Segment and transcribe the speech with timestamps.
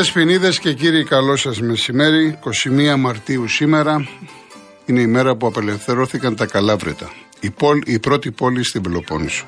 [0.00, 2.38] Κυρίες Δεσποινίδες και κύριοι καλό σας μεσημέρι.
[2.94, 4.08] 21 Μαρτίου σήμερα
[4.84, 9.44] είναι η μέρα που απελευθερώθηκαν τα Καλάβρετα η, πόλη, η πρώτη πόλη στην Πελοπόννησο.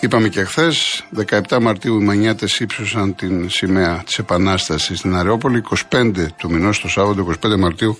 [0.00, 1.04] Είπαμε και χθες,
[1.48, 5.62] 17 Μαρτίου οι Μανιάτες ύψωσαν την σημαία της Επανάστασης στην Αρεόπολη.
[5.90, 7.98] 25 του μηνός το Σάββατο 25 Μαρτίου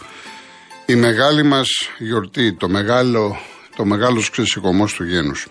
[0.86, 1.68] η μεγάλη μας
[1.98, 3.36] γιορτή, το μεγάλο,
[3.76, 5.46] το μεγάλος ξεσηκωμός του γένους.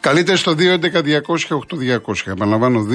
[0.00, 1.98] Καλείτε στο 211-200-8200.
[2.24, 2.86] Επαναλαμβάνω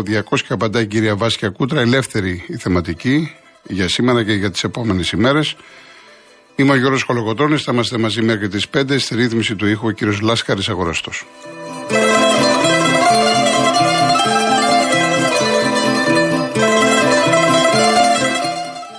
[0.00, 1.80] 211-200-8200 απαντάει η κυρία Βάσκια Κούτρα.
[1.80, 5.56] Ελεύθερη η θεματική για σήμερα και για τις επόμενες ημέρες.
[6.56, 9.90] Είμαι ο Γιώργος Κολοκοτρώνης, θα είμαστε μαζί μέχρι τις 5 στη ρύθμιση του ήχου ο
[9.90, 11.26] κύριος Λάσκαρης Αγοραστός.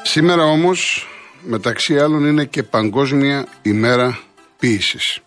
[0.03, 1.07] Σήμερα όμως
[1.41, 4.19] μεταξύ άλλων είναι και Παγκόσμια ημέρα
[4.59, 5.19] ποίησης.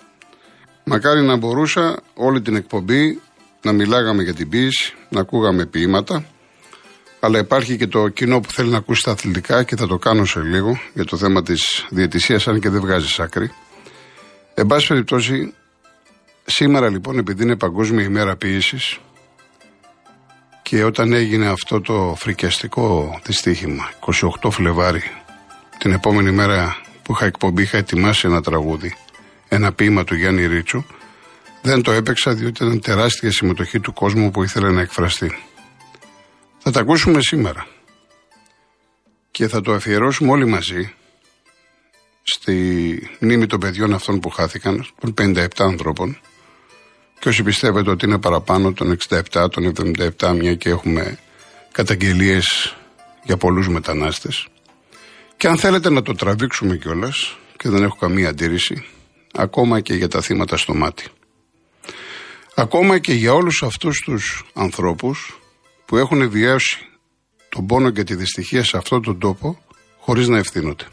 [0.90, 3.20] Μακάρι να μπορούσα όλη την εκπομπή
[3.62, 6.24] να μιλάγαμε για την ποίηση, να ακούγαμε ποίηματα,
[7.20, 10.24] αλλά υπάρχει και το κοινό που θέλει να ακούσει τα αθλητικά και θα το κάνω
[10.24, 13.52] σε λίγο για το θέμα της διαιτησίας, αν και δεν βγάζει άκρη.
[14.54, 15.54] Εν πάση περιπτώσει,
[16.44, 18.98] σήμερα λοιπόν επειδή είναι Παγκόσμια ημέρα ποίησης
[20.62, 23.90] και όταν έγινε αυτό το φρικιαστικό δυστύχημα,
[24.42, 25.02] 28 Φλεβάρι,
[25.78, 28.94] την επόμενη μέρα που είχα εκπομπή είχα ετοιμάσει ένα τραγούδι
[29.48, 30.84] ένα ποίημα του Γιάννη Ρίτσου.
[31.62, 35.38] Δεν το έπαιξα διότι ήταν τεράστια συμμετοχή του κόσμου που ήθελε να εκφραστεί.
[36.58, 37.66] Θα τα ακούσουμε σήμερα.
[39.30, 40.92] Και θα το αφιερώσουμε όλοι μαζί
[42.22, 46.18] στη μνήμη των παιδιών αυτών που χάθηκαν, των 57 ανθρώπων.
[47.18, 49.72] Και όσοι πιστεύετε ότι είναι παραπάνω των 67, των
[50.18, 51.18] 77, μια και έχουμε
[51.72, 52.76] καταγγελίες
[53.22, 54.46] για πολλούς μετανάστες.
[55.36, 58.84] Και αν θέλετε να το τραβήξουμε κιόλας και δεν έχω καμία αντίρρηση,
[59.38, 61.04] ακόμα και για τα θύματα στο μάτι.
[62.54, 65.40] Ακόμα και για όλους αυτούς τους ανθρώπους
[65.84, 66.78] που έχουν βιώσει
[67.48, 69.58] τον πόνο και τη δυστυχία σε αυτόν τον τόπο
[69.98, 70.84] χωρίς να ευθύνονται.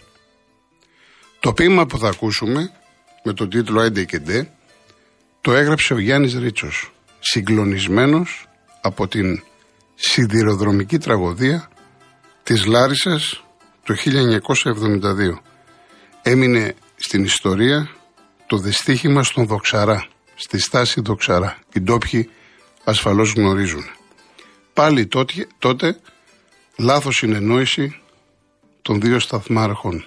[1.40, 2.72] Το ποίημα που θα ακούσουμε
[3.24, 4.52] με τον τίτλο «Έντε και Ντε»
[5.42, 8.48] το έγραψε ο Γιάννης Ρίτσος, συγκλονισμένος
[8.82, 9.44] από την
[9.96, 11.70] σιδηροδρομική τραγωδία
[12.44, 13.44] της Λάρισας
[13.84, 15.42] το 1972.
[16.22, 17.90] Έμεινε στην ιστορία
[18.48, 21.58] το δυστύχημα στον Δοξαρά, στη στάση Δοξαρά.
[21.74, 22.30] Οι ντόπιοι
[22.84, 23.86] ασφαλώς γνωρίζουν.
[24.74, 26.00] Πάλι τότε, τότε
[26.78, 28.02] λάθος συνεννόηση
[28.82, 30.06] των δύο σταθμάρχων,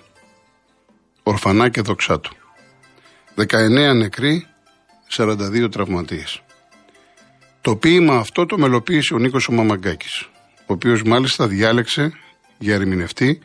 [1.23, 2.37] Ορφανά και Δοξάτου.
[3.35, 4.47] 19 νεκροί,
[5.09, 6.43] 42 τραυματίες.
[7.61, 10.29] Το ποίημα αυτό το μελοποίησε ο Νίκος ο Μαμαγκάκης,
[10.59, 12.13] ο οποίος μάλιστα διάλεξε
[12.59, 13.41] για ερμηνευτή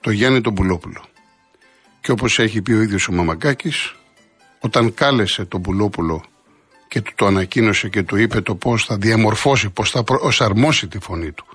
[0.00, 1.04] το Γιάννη τον Πουλόπουλο.
[2.00, 3.94] Και όπως έχει πει ο ίδιος ο Μαμαγκάκης,
[4.60, 6.24] όταν κάλεσε τον Πουλόπουλο
[6.88, 10.98] και του το ανακοίνωσε και του είπε το πώς θα διαμορφώσει, πώς θα προσαρμόσει τη
[10.98, 11.46] φωνή του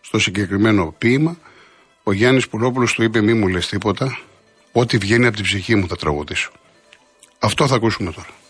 [0.00, 1.36] στο συγκεκριμένο ποίημα,
[2.02, 4.18] ο Γιάννης Πουλόπουλος του είπε μη μου λες τίποτα,
[4.72, 6.52] ό,τι βγαίνει από την ψυχή μου θα τραγουδήσω.
[7.38, 8.41] Αυτό θα ακούσουμε τώρα.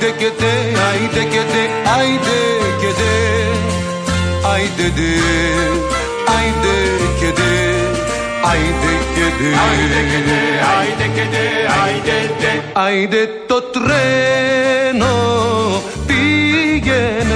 [0.00, 0.52] Άιντε και τε,
[0.88, 1.62] άιντε και τε,
[1.98, 2.38] άιντε
[2.80, 3.14] και τε,
[4.52, 5.10] άιντε τε,
[6.34, 6.74] άιντε
[7.20, 7.52] και τε,
[8.50, 10.20] άιντε και τε, άιντε
[11.14, 11.42] και τε,
[11.82, 15.16] άιντε και τε, άιντε το τρένο
[16.06, 17.27] πήγαινε.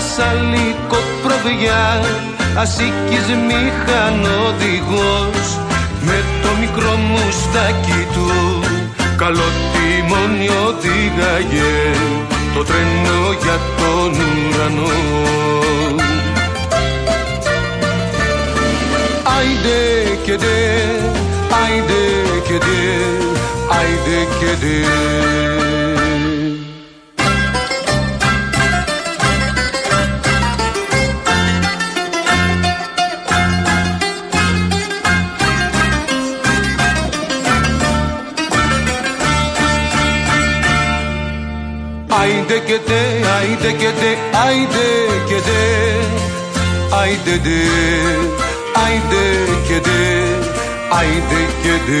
[0.00, 0.56] Μπλούζα σαν
[1.22, 2.00] προβιά
[2.56, 5.40] ασήκης μηχανοδηγός.
[6.00, 8.28] Με το μικρό μουστάκι του
[9.16, 11.74] καλό τιμόνι οδήγαγε
[12.54, 14.92] το τρένο για τον ουρανό.
[19.38, 19.80] Άιντε
[20.24, 20.60] και δε,
[21.62, 22.02] άιντε
[22.48, 22.82] και δε,
[23.78, 25.69] άιντε και δε
[42.50, 43.00] Άιντε και τε,
[43.36, 44.10] άιντε και τε,
[44.44, 44.86] άιντε
[45.28, 45.60] και τε
[47.00, 47.58] Άιντε τε,
[48.84, 49.24] άιντε
[49.68, 50.00] και τε
[50.98, 51.98] Άιντε και τε,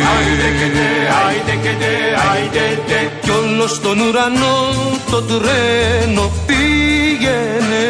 [1.26, 1.92] άιντε και τε,
[2.30, 3.00] άιντε τε.
[3.22, 4.56] Κι όλος στον ουρανό
[5.10, 7.86] το τρένο πήγαινε.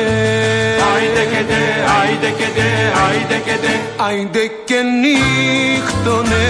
[0.95, 1.63] Άιντε και τε,
[2.01, 2.69] άιντε και τε,
[3.05, 3.73] άιντε και τε.
[4.06, 6.49] Άιντε και νύχτωνε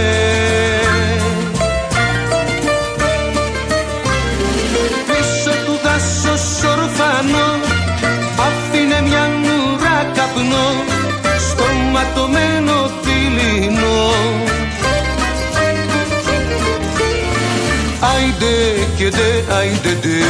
[19.10, 20.24] και δε, άιντε δε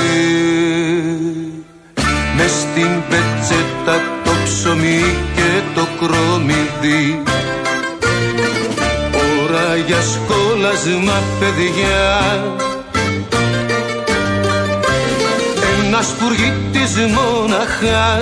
[2.36, 7.22] Μες στην πετσέτα το ψωμί και το κρόμιδι
[9.42, 12.42] Ώρα για σχόλασμα παιδιά.
[15.86, 18.18] Ένας σπουργίτης μόναχα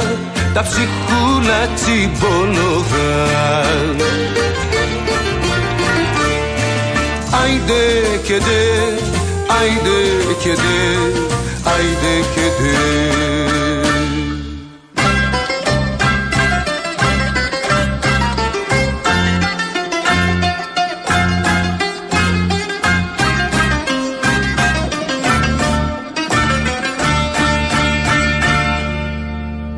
[0.55, 3.65] τα ψυχούλα τσιμπολογά
[7.43, 7.85] Άιντε
[8.23, 9.07] και δε,
[9.61, 10.61] άιντε και δε,
[11.71, 13.09] άιντε και δε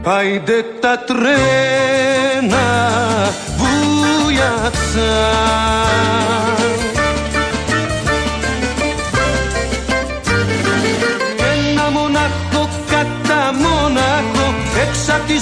[0.04, 1.04] Άιντε τα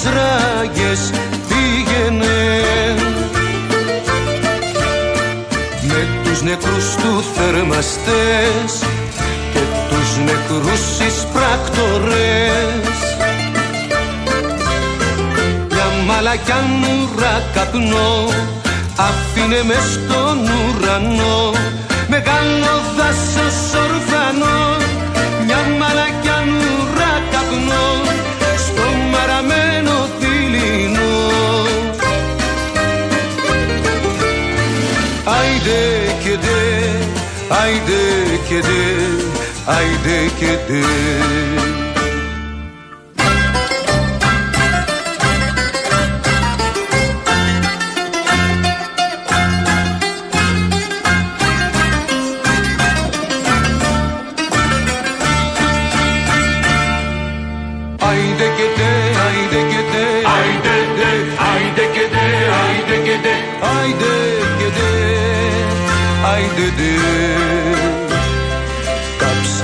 [0.01, 1.11] τις ράγες
[1.49, 2.65] πήγαινε
[5.83, 8.73] με τους νεκρούς του θερμαστές
[9.53, 12.97] και τους νεκρούς εισπράκτορες
[16.07, 18.29] μαλακιά νουρά καπνό
[18.97, 21.53] άφηνε μες στον ουρανό.
[22.09, 24.77] Μεγάλο δάσος ορφανό
[25.47, 27.88] μια μαλακιά νουρά καπνό
[37.49, 38.03] άιντε
[38.49, 38.83] και δε,
[39.65, 40.31] άιντε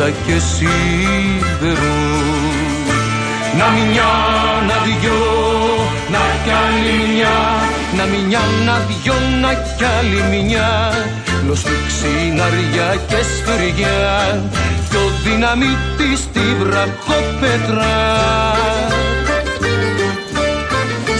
[0.04, 1.94] Κάψα και σίδερο,
[3.58, 4.12] να μια,
[4.68, 5.20] να δυο,
[6.10, 7.36] να κι άλλη μια,
[7.96, 10.92] να μια, να δυο, να κι άλλη μια,
[11.42, 14.42] γνωστή ξυναριά και σφυριά,
[14.90, 17.96] κι ο δυναμίτης στη βραχοπέτρα.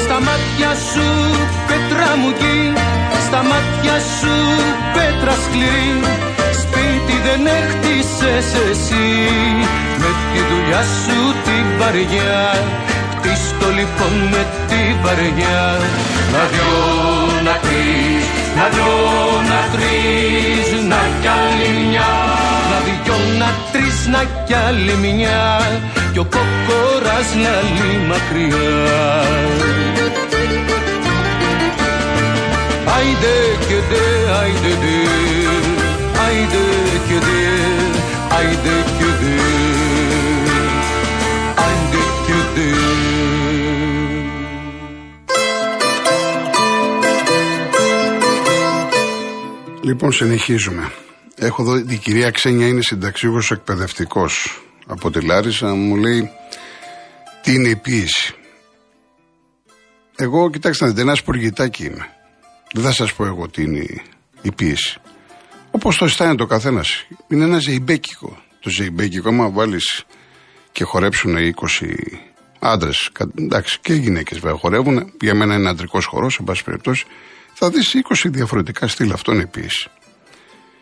[0.05, 1.09] Στα μάτια σου
[1.67, 2.73] πέτρα μου γη,
[3.26, 4.35] στα μάτια σου
[4.95, 6.44] πέτρα σκληρή, σπίτι
[7.25, 9.07] δεν έχτισες εσύ,
[10.02, 12.43] με τη δουλειά σου τη βαριά,
[13.12, 15.62] χτίστο λοιπόν με τη βαριά,
[16.33, 16.75] να δυο,
[17.47, 18.25] να τρεις,
[18.57, 18.95] να δυο,
[19.50, 22.12] να τρεις, να κι άλλη μια,
[22.71, 25.43] να δυο, να τρεις, να κι άλλη μια,
[26.12, 28.73] κι ο κόκορας λαλεί μακριά.
[32.97, 33.37] Άιντε
[33.69, 34.04] και δε,
[34.40, 35.24] άιντε δε,
[37.16, 37.44] άιντε
[37.88, 39.37] και δε, άιντε και δε,
[41.62, 42.68] άιντε και δε.
[49.83, 50.92] Λοιπόν, συνεχίζουμε.
[51.37, 55.75] Έχω εδώ η κυρία Ξένια είναι συνταξιούχος εκπαιδευτικός από τη Λάρισα.
[55.75, 56.30] Μου λέει
[57.42, 58.35] τι είναι η ποίηση.
[60.16, 62.09] Εγώ, κοιτάξτε να δείτε, ένας σπουργητάκι είμαι.
[62.73, 64.02] Δεν θα σας πω εγώ τι είναι
[64.42, 64.99] η ποίηση.
[65.76, 67.07] Όπως το αισθάνεται ο καθένας.
[67.28, 68.38] Είναι ένα ζεϊμπέκικο.
[68.61, 70.04] Το ζεϊμπέκικο, άμα βάλεις
[70.73, 72.19] και χορέψουν 20
[72.59, 75.12] άντρες, εντάξει, και γυναίκες βέβαια χορεύουν.
[75.21, 77.04] Για μένα είναι αντρικός χορός, εν πάση περιπτώσει.
[77.54, 79.12] Θα δεις 20 διαφορετικά στυλ.
[79.12, 79.88] Αυτό είναι η ποίηση.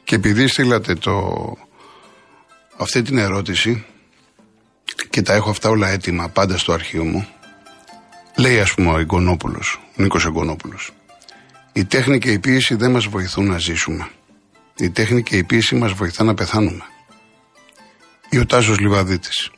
[0.05, 1.37] Και επειδή στείλατε το,
[2.77, 3.85] αυτή την ερώτηση
[5.11, 7.27] και τα έχω αυτά όλα έτοιμα πάντα στο αρχείο μου,
[8.37, 10.91] λέει ας πούμε ο Εγκονόπουλος, ο Νίκος Εγκονόπουλος.
[11.73, 14.09] Η τέχνη και η ποίηση δεν μας βοηθούν να ζήσουμε.
[14.83, 16.83] Η τέχνη και η ποίηση μας βοηθά να πεθάνουμε.
[18.31, 19.51] Ή ο Τάσος Λιβαδίτης.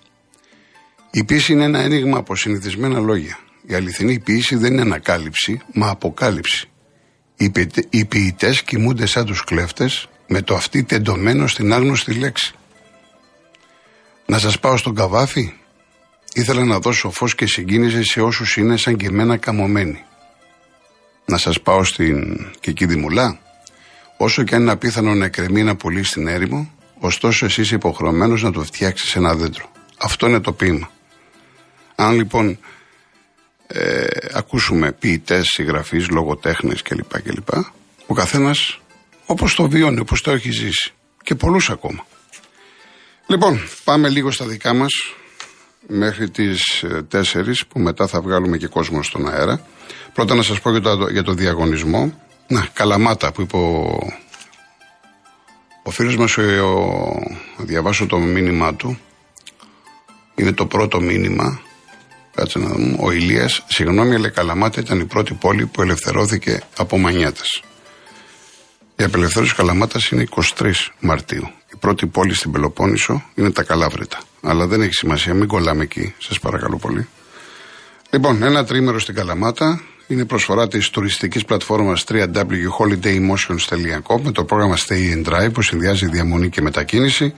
[1.10, 3.38] Η ποιήση είναι ένα ένιγμα από συνηθισμένα λόγια.
[3.66, 6.68] Η αληθινή ποιήση δεν είναι ανακάλυψη, μα αποκάλυψη.
[7.90, 12.54] Οι ποιητές κοιμούνται σαν τους κλέφτες με το αυτή τεντωμένο στην άγνωστη λέξη.
[14.26, 15.52] Να σας πάω στον καβάφι.
[16.32, 20.04] Ήθελα να δώσω φως και συγκίνηση σε όσους είναι σαν και εμένα καμωμένοι.
[21.24, 23.38] Να σας πάω στην Κική Μουλά.
[24.16, 28.42] Όσο και αν είναι απίθανο να εκκρεμεί ένα πουλί στην έρημο, ωστόσο εσύ είσαι υποχρεωμένος
[28.42, 29.70] να το φτιάξεις ένα δέντρο.
[29.98, 30.90] Αυτό είναι το ποίημα.
[31.94, 32.58] Αν λοιπόν
[33.66, 37.22] ε, ακούσουμε ποιητές, συγγραφείς, λογοτέχνες κλπ.
[37.22, 37.48] κλπ.
[38.06, 38.78] Ο καθένας
[39.26, 40.92] όπως το βιώνει, όπως το έχει ζήσει.
[41.22, 42.06] Και πολλούς ακόμα.
[43.26, 44.92] Λοιπόν, πάμε λίγο στα δικά μας
[45.86, 47.20] μέχρι τις 4
[47.68, 49.66] που μετά θα βγάλουμε και κόσμο στον αέρα.
[50.12, 52.20] Πρώτα να σας πω για το, για το διαγωνισμό.
[52.46, 53.98] Να, καλαμάτα που είπε ο,
[55.82, 56.42] ο φίλος μας, ο,
[57.56, 58.98] διαβάσω το μήνυμά του.
[60.34, 61.60] Είναι το πρώτο μήνυμα
[62.34, 62.96] Κάτσε να δούμε.
[63.00, 67.62] Ο Ηλίας, συγγνώμη, αλλά Καλαμάτα ήταν η πρώτη πόλη που ελευθερώθηκε από μανιάτες.
[68.96, 70.26] Η απελευθέρωση Καλαμάτας είναι
[70.58, 71.48] 23 Μαρτίου.
[71.72, 74.18] Η πρώτη πόλη στην Πελοπόννησο είναι τα Καλάβρητα.
[74.42, 77.08] Αλλά δεν έχει σημασία, μην κολλάμε εκεί, σας παρακαλώ πολύ.
[78.10, 85.14] Λοιπόν, ένα τρίμερο στην Καλαμάτα είναι προσφορά της τουριστικής πλατφόρμας www.holidaymotions.com με το πρόγραμμα Stay
[85.14, 87.34] and Drive που συνδυάζει διαμονή και μετακίνηση.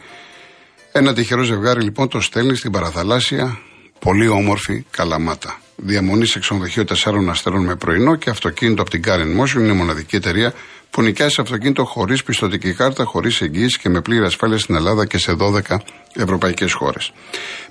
[0.92, 3.58] Ένα τυχερό ζευγάρι λοιπόν το στέλνει στην παραθαλάσσια
[3.98, 5.60] Πολύ όμορφη Καλαμάτα.
[5.76, 6.94] Διαμονής σε ξενοδοχείο 4
[7.28, 10.52] αστέρων με πρωινό και αυτοκίνητο από την Karen Motion είναι μοναδική εταιρεία
[10.90, 15.18] που νοικιάζει αυτοκίνητο χωρίς πιστοτική κάρτα, χωρίς εγγύηση και με πλήρη ασφάλεια στην Ελλάδα και
[15.18, 15.76] σε 12
[16.14, 17.12] ευρωπαϊκές χώρες.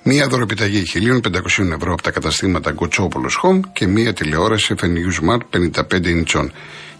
[0.03, 5.81] Μία δωρεπιταγή 1.500 ευρώ από τα καταστήματα Γκοτσόπολο Home και μία τηλεόραση FNU Smart 55
[5.91, 6.47] inch.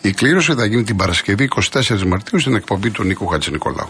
[0.01, 3.89] Η κλήρωση θα γίνει την Παρασκευή 24 Μαρτίου στην εκπομπή του Νίκου Χατζηνικολάου.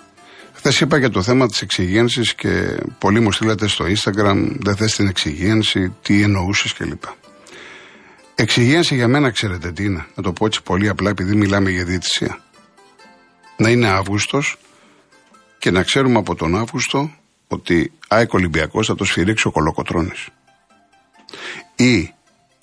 [0.52, 4.94] Χθες είπα για το θέμα της εξυγένσης και πολλοί μου στείλατε στο Instagram, δεν θες
[4.94, 7.02] την εξυγένση, τι εννοούσες κλπ.
[8.34, 11.84] Εξυγένση για μένα, ξέρετε τι είναι, να το πω έτσι πολύ απλά, επειδή μιλάμε για
[11.84, 12.40] διαιτησία.
[13.56, 14.56] Να είναι Αύγουστος
[15.58, 17.10] και να ξέρουμε από τον Αύγουστο
[17.48, 20.12] ότι ΑΕΚ Ολυμπιακό θα το σφυρίξει ο Κολοκοτρόνη.
[21.76, 22.14] Ή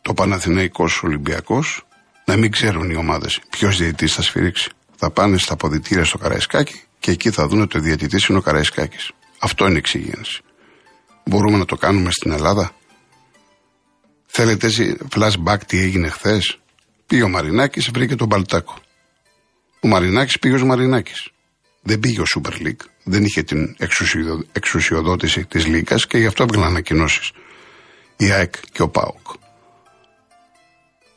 [0.02, 1.86] το Παναθηναϊκός Ολυμπιακός
[2.26, 6.82] να μην ξέρουν οι ομάδες ποιος διαιτητής θα σφυρίξει θα πάνε στα αποδητήρια στο Καραϊσκάκι
[7.00, 9.12] και εκεί θα δουν ότι ο διαιτητής είναι ο Καραϊσκάκης.
[9.39, 10.42] Αυτό είναι εξυγίανση.
[11.25, 12.72] Μπορούμε να το κάνουμε στην Ελλάδα;
[14.25, 16.60] Θέλετε έτσι flashback τι έγινε χθες;
[17.08, 18.75] Πήγε ο Μαρινάκης, βρήκε τον Παλτάκο.
[19.80, 21.30] Ο Μαρινάκης πήγε ως Μαρινάκης.
[21.82, 22.86] Δεν πήγε ο Super League.
[23.04, 23.75] Δεν είχε την
[24.51, 27.32] εξουσιοδότηση της Λίγκας και γι' αυτό έβγαλαν ανακοινώσεις
[28.18, 29.27] η ΑΕΚ και ο ΠΑΟΚ.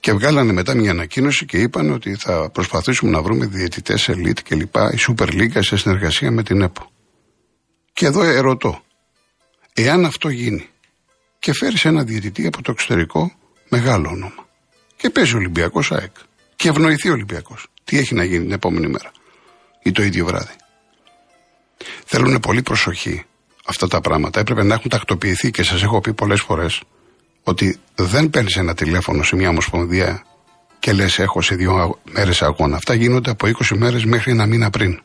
[0.00, 4.74] Και βγάλανε μετά μια ανακοίνωση και είπαν ότι θα προσπαθήσουμε να βρούμε διαιτητές elite κλπ.
[4.74, 6.90] Η Super League σε συνεργασία με την ΕΠΟ.
[7.92, 8.82] Και εδώ ερωτώ,
[9.72, 10.68] εάν αυτό γίνει
[11.38, 13.32] και φέρει ένα διαιτητή από το εξωτερικό,
[13.68, 14.48] μεγάλο όνομα,
[14.96, 16.12] και παίζει ο Ολυμπιακός ΑΕΚ,
[16.56, 19.12] και ευνοηθεί ο Ολυμπιακός, τι έχει να γίνει την επόμενη μέρα
[19.82, 20.54] ή το ίδιο βράδυ;
[22.04, 23.24] Θέλουν πολύ προσοχή
[23.64, 24.40] αυτά τα πράγματα.
[24.40, 26.82] Έπρεπε να έχουν τακτοποιηθεί και σας έχω πει πολλές φορές
[27.42, 30.24] ότι δεν παίρνεις ένα τηλέφωνο σε μια ομοσπονδία
[30.78, 32.76] και λες: Έχω σε δύο μέρες αγώνα.
[32.76, 35.00] Αυτά γίνονται από 20 μέρες μέχρι ένα μήνα πριν.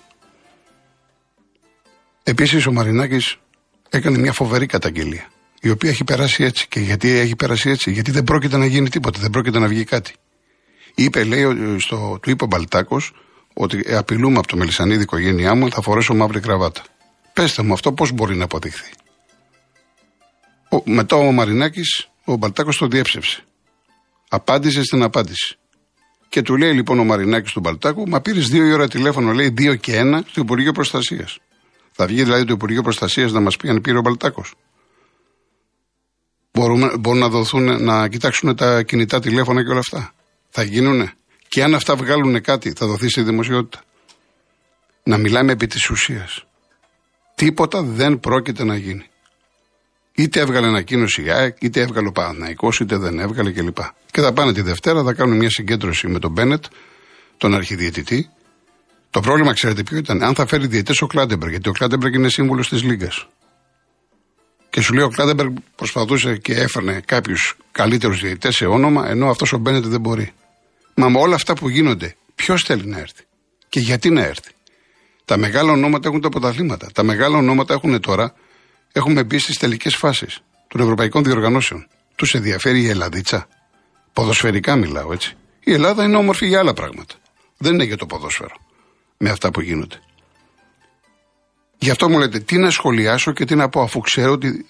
[2.23, 3.37] Επίσης, ο Μαρινάκης
[3.89, 5.27] έκανε μια φοβερή καταγγελία.
[5.61, 6.67] Η οποία έχει περάσει έτσι.
[6.67, 9.83] Και γιατί έχει περάσει έτσι, Γιατί δεν πρόκειται να γίνει τίποτα, δεν πρόκειται να βγει
[9.83, 10.13] κάτι.
[10.95, 11.45] Είπε, λέει,
[11.79, 13.13] στο, του είπε ο Μπαλτάκος
[13.53, 16.81] ότι ε, απειλούμε από το Μελισανίδη οικογένειά μου, θα φορέσω μαύρη κραβάτα.
[17.33, 18.91] Πέστε μου αυτό πώς μπορεί να αποδειχθεί;
[20.69, 23.43] Ο, μετά ο Μαρινάκης ο Μπαλτάκος το διέψευσε.
[24.29, 25.57] Απάντησε στην απάντηση.
[26.29, 29.49] Και του λέει λοιπόν ο Μαρινάκης του Μπαλτάκου, Μα πήρες δύο η ώρα τηλέφωνο, λέει
[29.49, 31.39] δύο και ένα στο Υπουργείο Προστασίας.
[31.91, 34.53] Θα βγει δηλαδή το Υπουργείο Προστασίας να μας πει αν πήρε ο Μπαλτάκος.
[36.53, 40.13] Μπορούμε, μπορούν να δοθούν, να κοιτάξουν τα κινητά τηλέφωνα και όλα αυτά.
[40.49, 41.13] Θα γίνουνε.
[41.47, 43.83] Και αν αυτά βγάλουν κάτι, θα δοθεί στη δημοσιότητα.
[45.03, 46.45] Να μιλάμε επί της ουσίας.
[47.35, 49.05] Τίποτα δεν πρόκειται να γίνει.
[50.15, 53.77] Είτε έβγαλε ανακοίνωση η ΑΕΚ, είτε έβγαλε ο Παναθναϊκό, είτε δεν έβγαλε κλπ.
[54.11, 56.63] Και θα πάνε τη Δευτέρα, θα κάνουν μια συγκέντρωση με τον Μπένετ,
[57.37, 58.29] τον αρχιδιαιτητή.
[59.09, 62.29] Το πρόβλημα, ξέρετε ποιο ήταν, αν θα φέρει διαιτητές ο Κλάντεμπεργκ, γιατί ο Κλάντεμπεργκ είναι
[62.29, 63.11] σύμβουλος της Λίγκα.
[64.69, 69.53] Και σου λέει ο Κλάντεμπεργκ προσπαθούσε και έφερνε κάποιους καλύτερους διαιτητές σε όνομα, ενώ αυτός
[69.53, 70.31] ο Μπένετ δεν μπορεί.
[70.95, 73.23] Μα με όλα αυτά που γίνονται, ποιος θέλει να έρθει
[73.69, 74.51] και γιατί να έρθει;
[75.25, 76.89] Τα μεγάλα ονόματα έχουν τα πρωταθλήματα.
[76.93, 78.33] Τα μεγάλα ονόματα έχουν τώρα,
[78.95, 81.87] έχουμε μπει στις τελικές φάσεις των ευρωπαϊκών διοργανώσεων.
[82.15, 83.47] Τους ενδιαφέρει η Ελλαδίτσα.
[84.13, 85.35] Ποδοσφαιρικά μιλάω έτσι.
[85.59, 87.15] Η Ελλάδα είναι όμορφη για άλλα πράγματα.
[87.57, 88.55] Δεν είναι για το ποδόσφαιρο.
[89.17, 89.99] Με αυτά που γίνονται.
[91.77, 94.65] Γι' αυτό μου λέτε τι να σχολιάσω και τι να πω αφού ξέρω ότι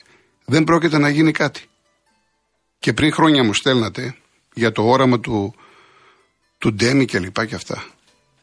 [0.45, 1.61] δεν πρόκειται να γίνει κάτι.
[2.79, 4.15] Και πριν χρόνια μου στέλνατε
[4.53, 5.55] για το όραμα του,
[6.57, 7.83] του Ντέμι και λοιπά και αυτά.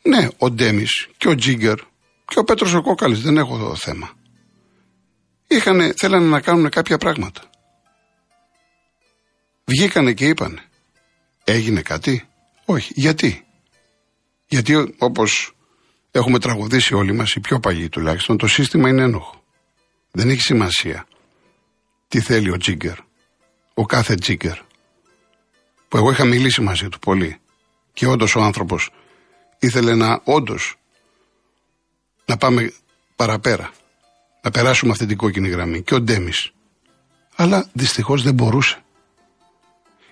[0.03, 1.79] Ναι, ο Ντέμις και ο Τζίγκερ
[2.25, 4.11] και ο Πέτρος ο Κόκαλης, δεν έχω θέμα.
[5.55, 7.43] Είχανε, θέλανε να κάνουν κάποια πράγματα.
[9.65, 10.63] Βγήκανε και είπανε.
[11.45, 12.29] Έγινε κάτι;
[12.65, 12.93] Όχι.
[12.97, 13.47] Γιατί;
[14.47, 15.57] Γιατί όπως
[16.11, 19.43] έχουμε τραγουδήσει όλοι μας, οι πιο παλιοί τουλάχιστον, το σύστημα είναι ένοχο.
[20.11, 21.07] Δεν έχει σημασία
[22.09, 22.97] τι θέλει ο Τζίγκερ.
[23.75, 24.59] Ο κάθε Τζίγκερ.
[25.89, 27.41] Που εγώ είχα μιλήσει μαζί του πολύ.
[27.93, 28.91] Και όντως ο άνθρωπος
[29.59, 30.77] ήθελε να όντως
[32.25, 32.73] να πάμε
[33.17, 33.73] παραπέρα.
[34.43, 35.83] Να περάσουμε αυτή την κόκκινη γραμμή.
[35.83, 36.53] Και ο Ντέμις.
[37.37, 38.83] Αλλά δυστυχώς δεν μπορούσε.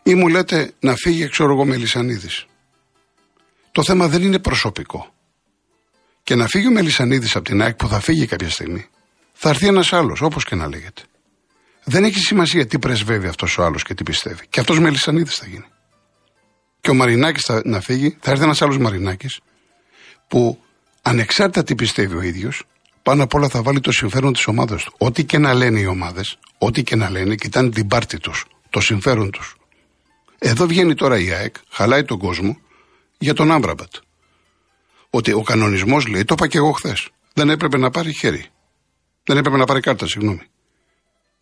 [0.02, 2.46] Ή μου λέτε να φύγει ξέρω εγώ Μελισανίδης.
[3.72, 5.14] Το θέμα δεν είναι προσωπικό.
[6.22, 8.88] Και να φύγει ο Μελισανίδης από την ΑΕΚ που θα φύγει κάποια στιγμή.
[9.32, 11.02] Θα έρθει ένας άλλος, όπως και να λέγεται.
[11.84, 14.46] Δεν έχει σημασία τι πρεσβεύει αυτός ο άλλος και τι πιστεύει.
[14.48, 15.66] Και αυτός Μελισανίδης θα γίνει.
[16.80, 19.40] Και ο Μαρινάκης θα να φύγει, θα έρθει ένας άλλος Μαρινάκης
[20.28, 20.62] που
[21.02, 22.64] ανεξάρτητα τι πιστεύει ο ίδιος,
[23.02, 24.94] πάνω απ' όλα θα βάλει το συμφέρον της ομάδας του.
[24.98, 28.80] Ό,τι και να λένε οι ομάδες, ό,τι και να λένε, κοιτάνε την πάρτη τους, το
[28.80, 29.56] συμφέρον τους.
[30.38, 32.58] Εδώ βγαίνει τώρα η ΑΕΚ, χαλάει τον κόσμο
[33.18, 33.92] για τον Άμπραμπατ.
[35.10, 38.46] Ότι ο κανονισμός λέει, το είπα και εγώ χθες, δεν έπρεπε να πάρει χέρι.
[39.24, 40.42] Δεν έπρεπε να πάρει κάρτα, συγγνώμη.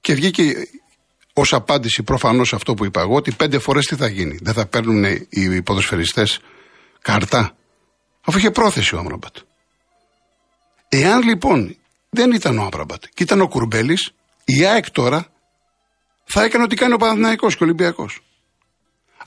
[0.00, 0.54] Και βγήκε
[1.32, 4.38] ως απάντηση προφανώς αυτό που είπα εγώ, ότι πέντε φορές τι θα γίνει.
[4.42, 6.40] Δεν θα παίρνουν οι ποδοσφαιριστές
[7.02, 7.56] κάρτα.
[8.24, 9.36] Αφού είχε πρόθεση ο Άμπραμπατ.
[10.88, 11.76] Εάν λοιπόν
[12.10, 14.10] δεν ήταν ο Άμπραμπατ και ήταν ο Κουρμπέλης,
[14.44, 15.26] η ΑΕΚ τώρα
[16.24, 18.20] θα έκανε ό,τι κάνει ο Παναθηναϊκός και ο Ολυμπιακός.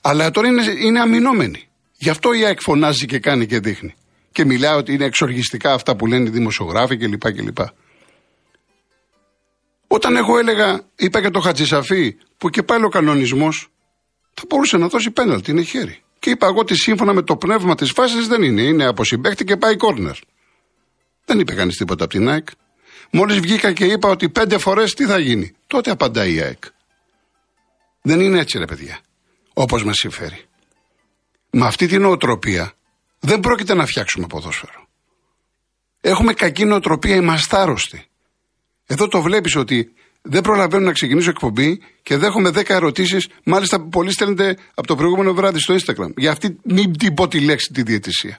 [0.02, 1.68] Αλλά τώρα είναι, είναι αμυνόμενη.
[1.98, 3.94] Γι' αυτό η ΑΕΚ φωνάζει και κάνει και δείχνει.
[4.32, 7.32] Και μιλάει ότι είναι εξοργιστικά αυτά που λένε οι δημοσιογράφοι κλπ.
[7.32, 7.58] κλπ.
[9.88, 13.68] Όταν εγώ έλεγα, είπα για το Χατζησαφή, που και πάλι ο κανονισμός
[14.34, 16.02] θα μπορούσε να δώσει πέναλτι, είναι χέρι.
[16.20, 18.62] Και είπα εγώ ότι σύμφωνα με το πνεύμα της φάσης δεν είναι.
[18.62, 20.16] Είναι από συμπέχτη και πάει κόρνερ.
[21.26, 22.48] Δεν είπε κανείς τίποτα από την ΑΕΚ.
[23.12, 25.54] Μόλις βγήκα και είπα ότι πέντε φορές τι θα γίνει.
[25.68, 26.64] Τότε απαντάει η ΑΕΚ.
[28.02, 29.00] Δεν είναι έτσι, ρε παιδιά
[29.54, 30.44] όπως μας συμφέρει.
[31.52, 32.74] Με αυτή την νοοτροπία
[33.20, 34.88] δεν πρόκειται να φτιάξουμε ποδόσφαιρο.
[36.02, 38.06] Έχουμε κακή νοοτροπία, είμαστε άρρωστοι.
[38.86, 43.28] Εδώ το βλέπεις ότι δεν προλαβαίνω να ξεκινήσω εκπομπή και δέχομαι 10 ερωτήσεις.
[43.44, 46.14] Μάλιστα, πολλοί στέλνετε από το προηγούμενο βράδυ στο Instagram.
[46.16, 48.38] Για αυτή, μην την πω τη λέξη τη διαιτησία.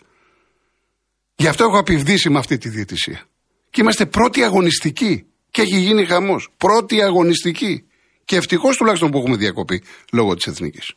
[1.36, 3.24] Γι' αυτό έχω απειβδίσει με αυτή τη διαιτησία.
[3.70, 5.26] Και είμαστε πρώτοι αγωνιστικοί.
[5.50, 6.48] Και έχει γίνει χαμός.
[6.56, 7.84] Πρώτοι αγωνιστικοί.
[8.24, 10.94] Και ευτυχώς τουλάχιστον που έχουμε διακοπή λόγω της εθνικής.